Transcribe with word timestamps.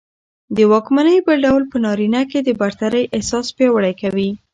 د 0.55 0.57
واکمنۍ 0.71 1.17
بل 1.25 1.37
ډول 1.45 1.63
په 1.71 1.77
نارينه 1.85 2.21
کې 2.31 2.39
د 2.43 2.49
برترۍ 2.59 3.03
احساس 3.15 3.47
پياوړى 3.55 3.93
کوي 4.01 4.29